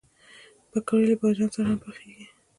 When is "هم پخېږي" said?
1.71-2.27